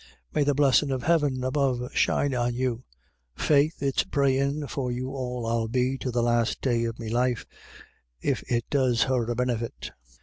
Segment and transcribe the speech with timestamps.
[0.01, 2.85] u May the blessin' of Heaven above shine on you!
[3.35, 4.95] Faith, it's prayin' for 120 IRISH IDYLLS.
[4.95, 7.45] you all I'll be to the last day of me life,
[8.19, 9.91] it it does her a benefit."